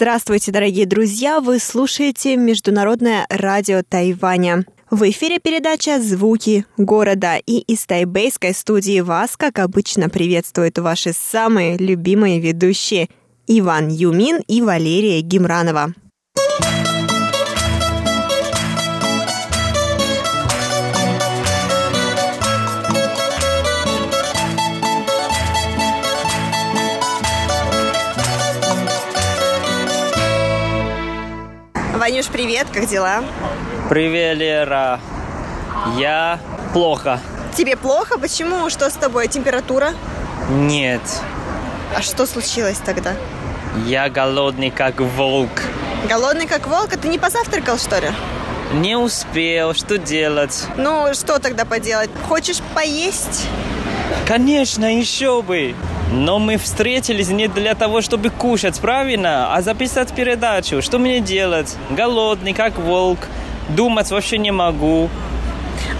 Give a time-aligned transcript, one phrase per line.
[0.00, 1.40] Здравствуйте, дорогие друзья!
[1.40, 4.64] Вы слушаете Международное радио Тайваня.
[4.92, 11.76] В эфире передача «Звуки города» и из тайбейской студии вас, как обычно, приветствуют ваши самые
[11.78, 13.08] любимые ведущие
[13.48, 15.92] Иван Юмин и Валерия Гимранова.
[32.18, 33.22] Ванюш, привет, как дела?
[33.88, 34.98] Привет, Лера.
[35.96, 36.40] Я
[36.72, 37.20] плохо.
[37.56, 38.18] Тебе плохо?
[38.18, 38.68] Почему?
[38.70, 39.28] Что с тобой?
[39.28, 39.94] Температура?
[40.50, 41.00] Нет.
[41.96, 43.14] А что случилось тогда?
[43.86, 45.62] Я голодный, как волк.
[46.08, 46.92] Голодный, как волк?
[46.92, 48.10] А ты не позавтракал, что ли?
[48.72, 49.72] Не успел.
[49.74, 50.66] Что делать?
[50.76, 52.10] Ну, что тогда поделать?
[52.28, 53.46] Хочешь поесть?
[54.26, 55.76] Конечно, еще бы.
[56.10, 59.54] Но мы встретились не для того, чтобы кушать, правильно?
[59.54, 60.80] А записать передачу.
[60.80, 61.76] Что мне делать?
[61.90, 63.18] Голодный, как волк.
[63.68, 65.10] Думать вообще не могу.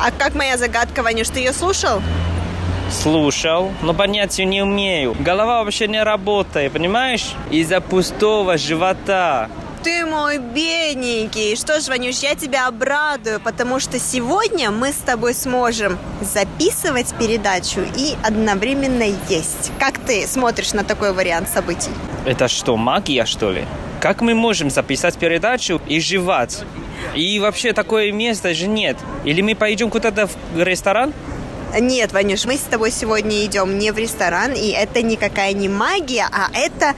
[0.00, 2.00] А как моя загадка, Ванюш, ты ее слушал?
[2.90, 5.14] Слушал, но понять ее не умею.
[5.18, 7.34] Голова вообще не работает, понимаешь?
[7.50, 9.50] Из-за пустого живота.
[9.82, 11.54] Ты мой бедненький.
[11.54, 17.80] Что ж, Ванюш, я тебя обрадую, потому что сегодня мы с тобой сможем записывать передачу
[17.96, 19.70] и одновременно есть.
[19.78, 21.90] Как ты смотришь на такой вариант событий?
[22.26, 23.64] Это что, магия, что ли?
[24.00, 26.64] Как мы можем записать передачу и жевать?
[27.14, 28.96] И вообще такое место же нет.
[29.24, 31.12] Или мы пойдем куда-то в ресторан?
[31.78, 36.26] Нет, Ванюш, мы с тобой сегодня идем не в ресторан, и это никакая не магия,
[36.32, 36.94] а это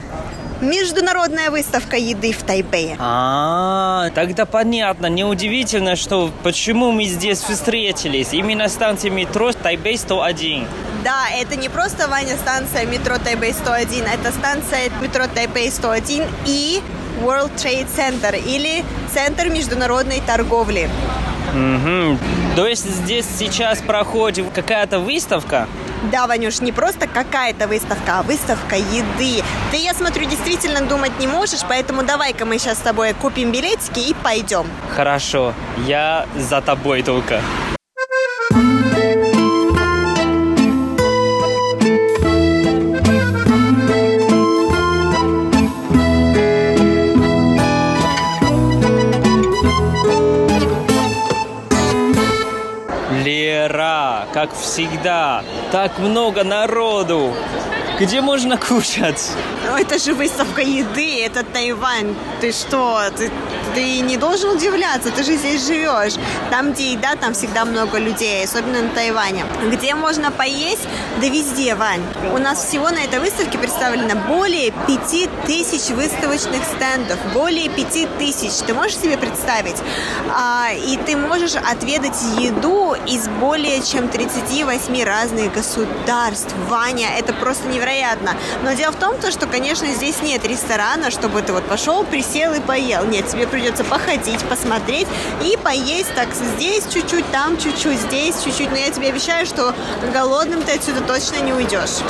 [0.61, 2.95] Международная выставка еды в Тайбэе.
[2.99, 5.07] А, тогда понятно.
[5.07, 8.33] Неудивительно, что почему мы здесь встретились.
[8.33, 10.67] Именно станция метро Тайбэй 101.
[11.03, 16.79] Да, это не просто, Ваня, станция метро Тайбэй 101, это станция метро Тайбэй 101 и
[17.21, 20.89] World Trade Center или Центр международной торговли.
[21.53, 22.17] Угу.
[22.55, 25.67] То есть здесь сейчас проходит какая-то выставка?
[26.09, 29.43] Да, Ванюш, не просто какая-то выставка, а выставка еды.
[29.69, 33.99] Ты, я смотрю, действительно думать не можешь, поэтому давай-ка мы сейчас с тобой купим билетики
[33.99, 34.65] и пойдем.
[34.95, 35.53] Хорошо,
[35.85, 37.41] я за тобой только.
[53.11, 57.33] Лера, как всегда, так много народу.
[58.01, 59.29] Где можно кушать?
[59.63, 62.15] Ну, это же выставка еды, это Тайвань.
[62.39, 62.99] Ты что?
[63.15, 63.29] Ты,
[63.75, 66.13] ты не должен удивляться, ты же здесь живешь.
[66.49, 69.45] Там, где еда, там всегда много людей, особенно на Тайване.
[69.71, 70.81] Где можно поесть?
[71.21, 72.01] Да везде, Вань.
[72.33, 77.19] У нас всего на этой выставке представлено более пяти тысяч выставочных стендов.
[77.35, 78.65] Более пяти тысяч.
[78.65, 79.77] Ты можешь себе представить?
[80.35, 86.55] А, и ты можешь отведать еду из более чем 38 разных государств.
[86.67, 87.90] Ваня, это просто невероятно.
[88.63, 92.53] Но дело в том, то, что, конечно, здесь нет ресторана, чтобы ты вот пошел, присел
[92.53, 93.05] и поел.
[93.05, 95.07] Нет, тебе придется походить, посмотреть
[95.43, 98.69] и поесть так здесь чуть-чуть, там чуть-чуть, здесь чуть-чуть.
[98.69, 99.73] Но я тебе обещаю, что
[100.13, 102.01] голодным ты отсюда точно не уйдешь.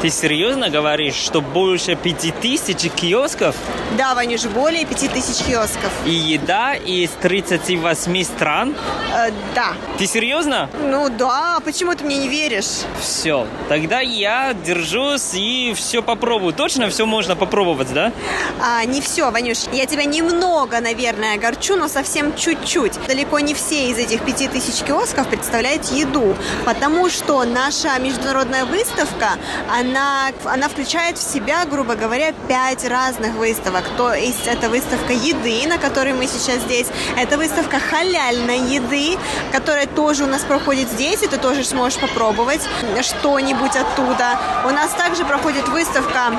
[0.00, 3.56] Ты серьезно говоришь, что больше пяти тысяч киосков?
[3.96, 5.90] Да, Ванюш, более пяти тысяч киосков.
[6.04, 8.76] И еда из 38 стран?
[9.12, 9.72] Э, да.
[9.98, 10.70] Ты серьезно?
[10.80, 12.84] Ну да, почему ты мне не веришь?
[13.00, 16.52] Все, тогда я держусь и все попробую.
[16.54, 18.12] Точно все можно попробовать, да?
[18.60, 19.64] А, не все, Ванюш.
[19.72, 22.92] Я тебя немного, наверное, огорчу, но совсем чуть-чуть.
[23.06, 29.32] Далеко не все из этих пяти тысяч киосков представляют еду, потому что наша международная выставка,
[29.70, 33.84] она, она включает в себя, грубо говоря, пять разных выставок.
[33.96, 36.86] То есть это выставка еды, на которой мы сейчас здесь.
[37.16, 39.18] Это выставка халяльной еды,
[39.52, 42.62] которая тоже у нас проходит здесь, и ты тоже сможешь попробовать
[43.02, 44.38] что-нибудь оттуда.
[44.64, 46.32] У нас также проходит выставка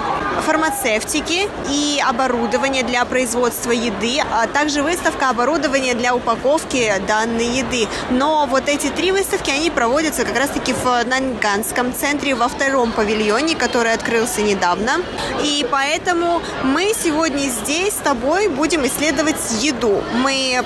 [0.45, 7.88] фармацевтики и оборудования для производства еды, а также выставка оборудования для упаковки данной еды.
[8.10, 13.56] Но вот эти три выставки, они проводятся как раз-таки в Нанганском центре во втором павильоне,
[13.56, 15.01] который открылся недавно.
[15.44, 20.04] И поэтому мы сегодня здесь с тобой будем исследовать еду.
[20.13, 20.63] Мы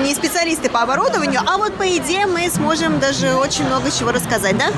[0.00, 4.56] не специалисты по оборудованию, а вот по еде мы сможем даже очень много чего рассказать,
[4.56, 4.68] да?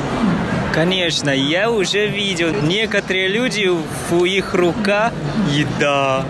[0.79, 2.53] Конечно, я уже видел.
[2.53, 5.13] Некоторые люди, в их руках
[5.51, 6.25] еда.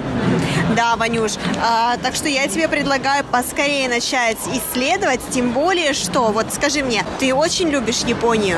[0.74, 1.32] Да, Ванюш.
[1.62, 7.04] А, так что я тебе предлагаю поскорее начать исследовать, тем более, что, вот скажи мне,
[7.18, 8.56] ты очень любишь Японию?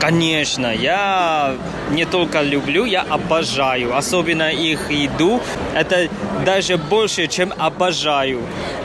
[0.00, 1.56] Конечно, я
[1.90, 5.42] не только люблю, я обожаю, особенно их еду.
[5.74, 6.08] Это
[6.46, 8.40] даже больше, чем обожаю.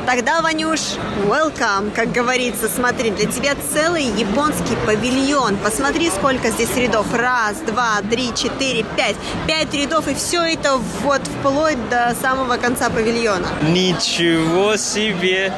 [0.05, 0.81] Тогда, Ванюш,
[1.25, 2.67] welcome, как говорится.
[2.67, 5.55] Смотри, для тебя целый японский павильон.
[5.63, 7.07] Посмотри, сколько здесь рядов.
[7.13, 9.15] Раз, два, три, четыре, пять.
[9.47, 13.47] Пять рядов, и все это вот вплоть до самого конца павильона.
[13.69, 15.53] Ничего себе!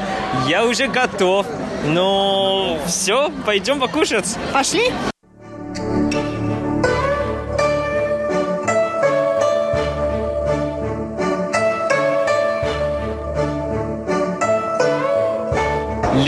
[0.46, 1.46] Я уже готов.
[1.84, 4.36] Ну, все, пойдем покушать.
[4.52, 4.92] Пошли?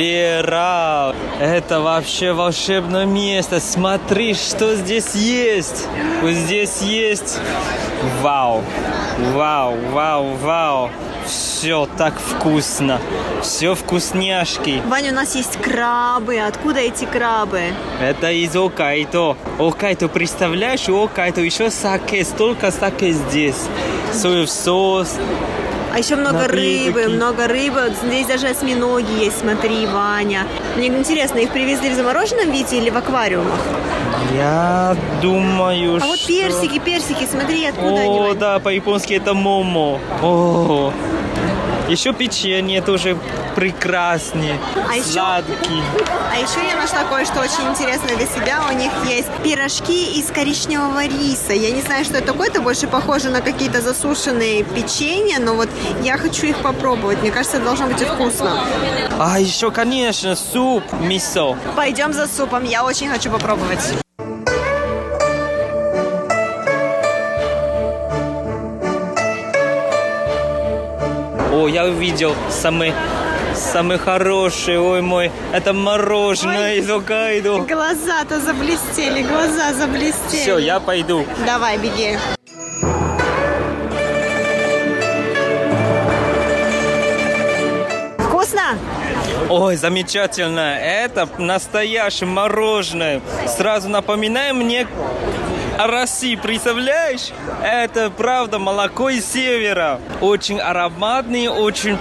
[0.00, 3.60] Лера, это вообще волшебное место.
[3.60, 5.86] Смотри, что здесь есть.
[6.22, 7.38] Вот здесь есть.
[8.22, 8.64] Вау,
[9.34, 10.90] вау, вау, вау.
[11.26, 12.98] Все так вкусно.
[13.42, 14.80] Все вкусняшки.
[14.86, 16.38] Ваня, у нас есть крабы.
[16.38, 17.60] Откуда эти крабы?
[18.00, 19.36] Это из Окайто.
[19.58, 23.68] Окайто, представляешь, у Окайто еще саке, столько саке здесь.
[24.14, 25.18] Соев соус,
[25.92, 27.82] А еще много рыбы, много рыбы.
[27.88, 30.46] Вот здесь даже осьминоги есть, смотри, Ваня.
[30.76, 33.58] Мне интересно, их привезли в замороженном виде или в аквариумах?
[34.36, 36.28] Я думаю, А вот что...
[36.28, 38.18] персики, персики, смотри, откуда они.
[38.18, 39.98] О, да, по-японски это момо.
[40.22, 40.92] О,
[41.90, 43.16] еще печенье тоже
[43.56, 44.58] прекраснее,
[44.88, 45.82] А еще- сладкий.
[46.32, 48.62] А еще я нашла кое-что очень интересное для себя.
[48.70, 51.52] У них есть пирожки из коричневого риса.
[51.52, 52.48] Я не знаю, что это такое.
[52.48, 55.68] Это больше похоже на какие-то засушенные печенья, но вот
[56.02, 57.20] я хочу их попробовать.
[57.20, 58.52] Мне кажется, это должно быть и вкусно.
[59.18, 61.56] А еще, конечно, суп мисо.
[61.76, 62.64] Пойдем за супом.
[62.64, 63.80] Я очень хочу попробовать.
[71.60, 72.94] О, я увидел самый,
[73.54, 76.78] самый хороший, ой мой, это мороженое Ой.
[76.78, 77.58] из Окайдо.
[77.58, 80.40] Глаза-то заблестели, глаза заблестели.
[80.40, 81.26] Все, я пойду.
[81.44, 82.16] Давай, беги.
[88.16, 88.78] Вкусно?
[89.50, 90.78] Ой, замечательно.
[90.78, 93.20] Это настоящее мороженое.
[93.46, 94.86] Сразу напоминай мне
[95.86, 97.30] России, представляешь?
[97.62, 100.00] Это правда молоко из севера.
[100.20, 101.98] Очень ароматный, очень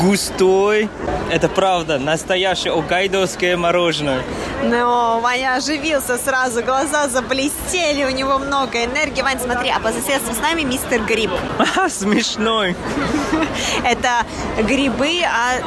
[0.00, 0.88] густой.
[1.30, 4.22] Это правда настоящее окайдовское мороженое.
[4.62, 9.22] Ну, Ваня оживился сразу, глаза заблестели, у него много энергии.
[9.22, 11.30] Вань, смотри, а по соседству с нами мистер Гриб.
[11.58, 12.76] Ха, Смешной.
[13.84, 14.26] Это
[14.62, 15.60] грибы а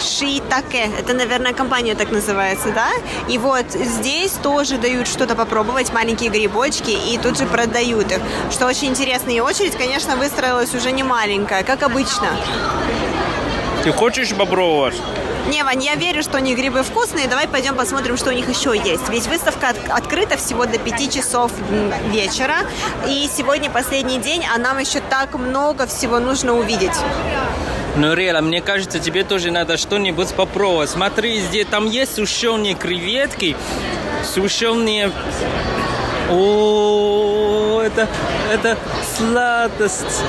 [0.00, 0.90] шиитаке.
[0.98, 2.88] Это, наверное, компания так называется, да?
[3.28, 8.20] И вот здесь тоже дают что-то попробовать, маленькие грибочки, и тут же продают их.
[8.50, 9.30] Что очень интересно.
[9.30, 12.28] И очередь, конечно, выстроилась уже не маленькая, как обычно.
[13.82, 14.94] Ты хочешь попробовать?
[15.48, 17.28] Не, Вань, я верю, что у них грибы вкусные.
[17.28, 19.10] Давай пойдем посмотрим, что у них еще есть.
[19.10, 21.52] Ведь выставка от- открыта всего до 5 часов
[22.06, 22.56] вечера.
[23.06, 26.96] И сегодня последний день, а нам еще так много всего нужно увидеть.
[27.96, 30.90] Ну, Рела, мне кажется, тебе тоже надо что-нибудь попробовать.
[30.90, 33.56] Смотри, здесь там есть сушеные креветки,
[34.24, 35.12] сушеные...
[36.30, 38.08] О, это,
[38.50, 38.78] это
[39.16, 40.22] сладость.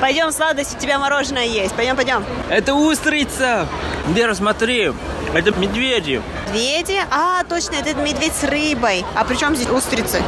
[0.00, 1.74] Пойдем, сладость, у тебя мороженое есть.
[1.74, 2.24] Пойдем, пойдем.
[2.48, 3.68] Это устрица.
[4.08, 4.92] Вера, смотри,
[5.34, 6.22] это медведи.
[6.48, 6.98] Медведи?
[7.10, 9.04] А, точно, это медведь с рыбой.
[9.14, 10.22] А при чем здесь устрицы?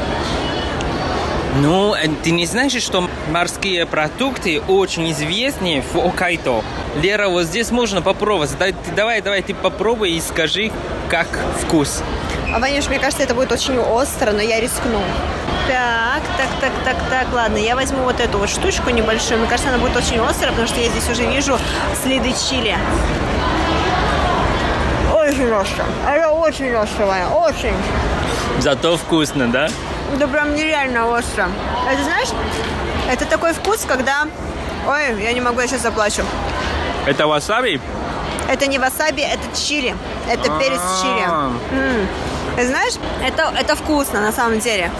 [1.56, 6.64] Ну, ты не знаешь, что морские продукты очень известны в Окайто?
[6.96, 8.50] Лера, вот здесь можно попробовать.
[8.96, 10.72] Давай, давай, ты попробуй и скажи,
[11.10, 11.28] как
[11.60, 12.02] вкус.
[12.54, 15.00] А, Ванюш, мне кажется, это будет очень остро, но я рискну.
[15.68, 19.40] Так, так, так, так, так, ладно, я возьму вот эту вот штучку небольшую.
[19.40, 21.58] Мне кажется, она будет очень острая, потому что я здесь уже вижу
[22.02, 22.76] следы чили.
[25.14, 25.84] Очень остро.
[26.08, 27.74] Это очень остро, Ваня, очень.
[28.58, 29.68] Зато вкусно, да?
[30.18, 31.48] Да прям нереально остро.
[31.90, 32.28] Это знаешь,
[33.10, 34.26] это такой вкус, когда...
[34.86, 36.22] Ой, я не могу, я сейчас заплачу.
[37.06, 37.80] Это васаби?
[38.48, 39.96] Это не васаби, это чили.
[40.28, 41.26] Это перец чили.
[42.56, 42.94] Ты знаешь,
[43.26, 44.90] это, это вкусно на самом деле.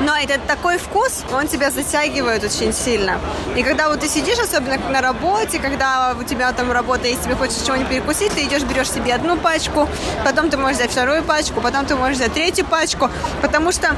[0.00, 3.18] Но это такой вкус, он тебя затягивает очень сильно.
[3.54, 7.34] И когда вот ты сидишь, особенно на работе, когда у тебя там работа есть, тебе
[7.34, 9.88] хочется чего-нибудь перекусить, ты идешь, берешь себе одну пачку,
[10.24, 13.10] потом ты можешь взять вторую пачку, потом ты можешь взять третью пачку,
[13.42, 13.94] потому что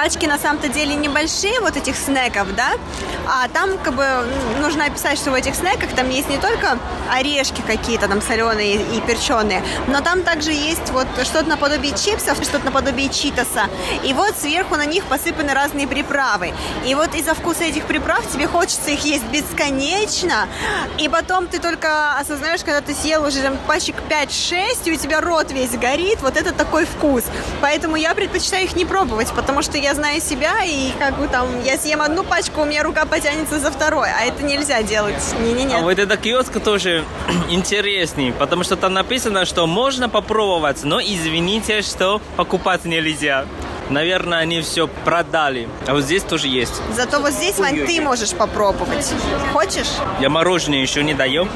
[0.00, 2.70] пачки на самом-то деле небольшие вот этих снеков, да,
[3.28, 4.06] а там как бы
[4.58, 6.78] нужно описать, что в этих снеках там есть не только
[7.12, 12.64] орешки какие-то там соленые и перченые, но там также есть вот что-то наподобие чипсов, что-то
[12.64, 13.68] наподобие читоса,
[14.02, 16.54] и вот сверху на них посыпаны разные приправы.
[16.86, 20.48] И вот из-за вкуса этих приправ тебе хочется их есть бесконечно,
[20.96, 25.20] и потом ты только осознаешь, когда ты съел уже там пачек 5-6, и у тебя
[25.20, 27.24] рот весь горит, вот это такой вкус.
[27.60, 31.26] Поэтому я предпочитаю их не пробовать, потому что я я знаю себя, и как бы
[31.26, 35.20] там, я съем одну пачку, у меня рука потянется за второй, а это нельзя делать.
[35.40, 35.74] Не-не-не.
[35.74, 37.04] А вот этот киоск тоже
[37.50, 43.46] интересный, потому что там написано, что можно попробовать, но извините, что покупать нельзя.
[43.88, 45.68] Наверное, они все продали.
[45.88, 46.80] А вот здесь тоже есть.
[46.94, 49.12] Зато вот здесь, Вань, ты можешь попробовать.
[49.52, 49.88] Хочешь?
[50.20, 51.48] Я мороженое еще не даю.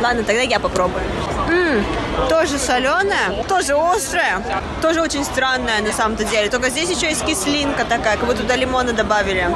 [0.00, 1.02] Ладно, тогда я попробую.
[1.50, 1.84] М-м,
[2.28, 4.42] тоже соленая, тоже острая,
[4.80, 6.48] тоже очень странная на самом-то деле.
[6.48, 9.48] Только здесь еще есть кислинка такая, как будто туда лимона добавили.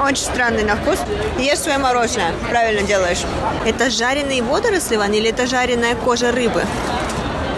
[0.00, 0.98] Очень странный на вкус.
[1.38, 3.22] Ешь свое мороженое, правильно делаешь.
[3.66, 6.64] Это жареные водоросли, Вань, или это жареная кожа рыбы?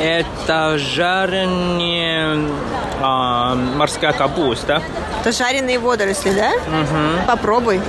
[0.01, 2.39] Это жареная
[3.03, 4.83] а, морская капуста.
[5.21, 6.51] Это жареные водоросли, да?
[6.53, 7.27] Угу.
[7.27, 7.81] Попробуй.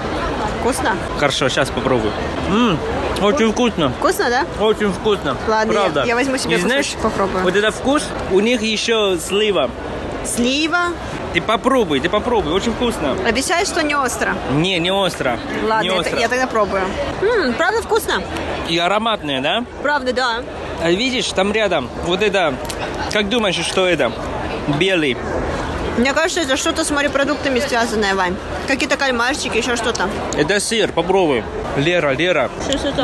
[0.60, 0.96] Вкусно?
[1.18, 2.12] Хорошо, сейчас попробую.
[2.50, 2.78] М-м,
[3.22, 3.90] очень вкусно.
[4.00, 4.46] Вкусно, да?
[4.64, 5.38] Очень вкусно.
[5.48, 6.00] Ладно, Правда.
[6.02, 7.44] Я, я возьму себе И знаешь, попробую.
[7.44, 9.70] вот этот вкус, у них еще слива.
[10.26, 10.90] Слива.
[11.34, 13.16] Ты попробуй, ты попробуй, очень вкусно.
[13.26, 14.36] Обещаешь, что не остро?
[14.52, 15.40] Не, не остро.
[15.64, 16.20] Ладно, не это- остро.
[16.20, 16.84] я тогда пробую.
[17.22, 18.22] М, правда вкусно?
[18.70, 19.64] И ароматное, да?
[19.82, 20.42] Правда, да.
[20.84, 22.54] А видишь, там рядом, вот это,
[23.14, 24.12] как думаешь, что это?
[24.78, 25.18] Белый.
[25.98, 28.36] Мне кажется, это что-то с морепродуктами связанное, Вань.
[28.68, 30.10] Какие-то кальмарчики, еще что-то.
[30.38, 31.44] Это сыр, попробуй.
[31.78, 32.52] Лера, Лера,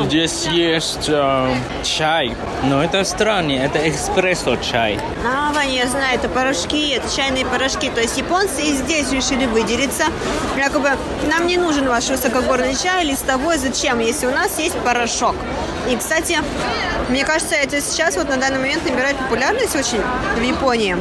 [0.05, 2.35] здесь есть э, чай.
[2.63, 4.99] Но это странно, это экспрессо чай.
[5.25, 7.89] А, Ваня, я знаю, это порошки, это чайные порошки.
[7.89, 10.05] То есть японцы и здесь решили выделиться.
[10.57, 10.91] Якобы
[11.29, 13.57] нам не нужен ваш высокогорный чай листовой.
[13.57, 15.35] Зачем, если у нас есть порошок?
[15.89, 16.37] И, кстати,
[17.09, 20.01] мне кажется, это сейчас вот на данный момент набирает популярность очень
[20.37, 20.97] в Японии.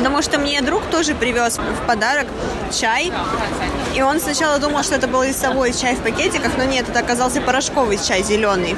[0.00, 2.26] Потому что мне друг тоже привез в подарок
[2.72, 3.12] чай.
[3.94, 7.42] И он сначала думал, что это был листовой чай в пакетиках, но нет, это оказался
[7.42, 8.74] порошковый чай зеленый.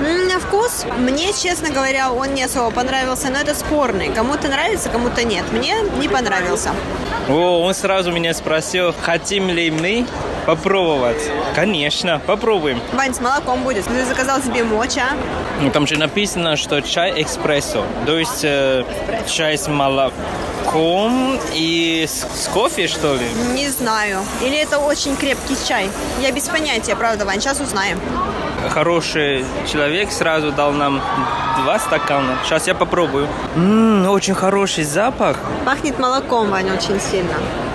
[0.00, 4.10] М, На вкус, мне, честно говоря, он не особо понравился, но это спорный.
[4.10, 5.44] Кому-то нравится, кому-то нет.
[5.52, 6.70] Мне не понравился.
[7.30, 10.06] О, он сразу меня спросил, хотим ли мы
[10.46, 11.30] попробовать.
[11.54, 12.80] Конечно, попробуем.
[12.92, 13.84] Вань, с молоком будет.
[13.86, 15.06] Ты заказал себе моча.
[15.62, 17.84] Ну, Там же написано, что чай экспрессо.
[18.06, 18.84] То есть э,
[19.26, 20.12] чай с молоком
[21.54, 23.26] и с, с кофе, что ли?
[23.54, 24.24] Не знаю.
[24.42, 25.90] Или это очень крепкий чай.
[26.20, 27.40] Я без понятия, правда, Вань.
[27.40, 28.00] Сейчас узнаем.
[28.70, 31.00] Хороший человек сразу дал нам
[31.62, 32.36] два стакана.
[32.44, 33.28] Сейчас я попробую.
[33.56, 35.36] М, очень хороший запах.
[35.64, 37.34] Пахнет молоком, Вань, очень сильно.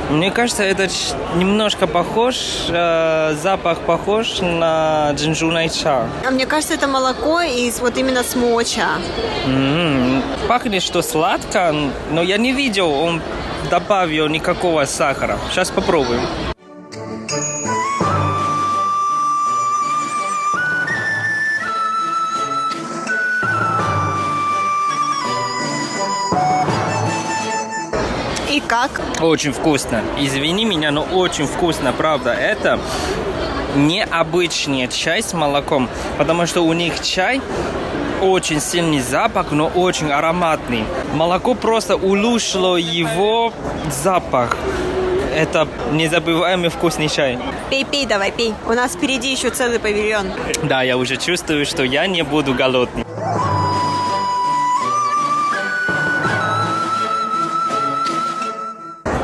[0.09, 0.87] Мне кажется, это
[1.35, 2.35] немножко похож,
[2.69, 6.07] э, запах похож на джинджуной ча.
[6.27, 8.89] А мне кажется, это молоко из вот именно с моча.
[10.47, 11.73] Пахнет, что сладко,
[12.11, 13.21] но я не видел, он
[13.71, 15.37] добавил никакого сахара.
[15.49, 16.21] Сейчас попробуем.
[28.53, 29.01] И как?
[29.19, 30.03] Очень вкусно.
[30.19, 32.33] Извини меня, но очень вкусно, правда.
[32.33, 32.79] Это
[33.75, 37.41] необычный чай с молоком, потому что у них чай
[38.21, 40.83] очень сильный запах, но очень ароматный.
[41.15, 43.51] Молоко просто улучшило его
[43.89, 44.55] запах.
[45.35, 47.39] Это незабываемый вкусный чай.
[47.71, 48.53] Пей, пей, давай, пей.
[48.67, 50.31] У нас впереди еще целый павильон.
[50.61, 53.02] Да, я уже чувствую, что я не буду голодный.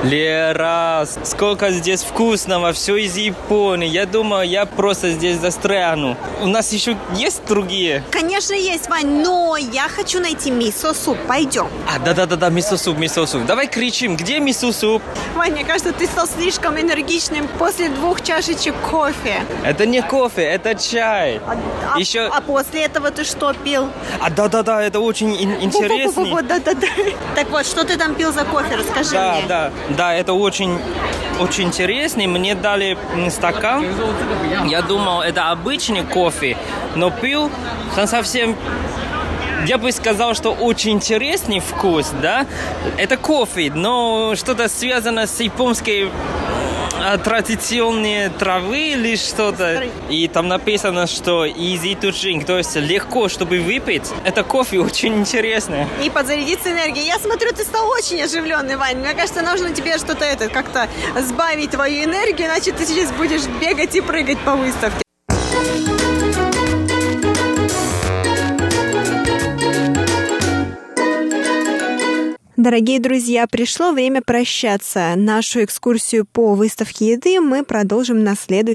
[0.10, 3.88] Лера, сколько здесь вкусного, все из Японии.
[3.88, 6.18] Я думаю, я просто здесь застряну.
[6.42, 8.04] У нас еще есть другие?
[8.10, 11.16] Конечно, есть, Вань, но я хочу найти мисо-суп.
[11.28, 11.68] Пойдем.
[11.88, 13.46] А, да-да-да, мисо-суп, мисо-суп.
[13.46, 15.04] Давай кричим, где мисо-суп?
[15.36, 19.44] Вань, мне кажется, ты стал слишком энергичным после двух чашечек кофе.
[19.64, 21.40] Это не кофе, это чай.
[21.94, 22.22] А, Еще...
[22.26, 23.88] а после этого ты что пил?
[24.20, 26.32] А, да-да-да, это очень ин- интересный.
[26.32, 26.88] Вот, да-да-да.
[27.36, 28.76] Так вот, что ты там пил за кофе?
[28.76, 29.46] Расскажи Да, мне.
[29.48, 30.78] да, да, это очень,
[31.40, 32.28] очень интересно.
[32.28, 32.98] Мне дали
[33.30, 33.86] стакан.
[34.68, 36.58] Я думал, это обычный кофе,
[36.96, 37.52] но пил
[37.98, 38.56] он совсем
[39.66, 42.46] я бы сказал, что очень интересный вкус, да?
[42.98, 46.10] Это кофе, но что-то связано с японской
[47.18, 49.84] традиционные травы или что-то.
[50.10, 54.04] И там написано, что easy to drink, то есть легко, чтобы выпить.
[54.24, 55.88] Это кофе очень интересно.
[56.04, 57.06] И подзарядиться энергией.
[57.06, 58.98] Я смотрю, ты стал очень оживленный, Вань.
[58.98, 60.88] Мне кажется, нужно тебе что-то это, как-то
[61.20, 65.09] сбавить твою энергию, иначе ты сейчас будешь бегать и прыгать по выставке.
[72.60, 75.14] Дорогие друзья, пришло время прощаться.
[75.16, 78.60] Нашу экскурсию по выставке еды мы продолжим на следующий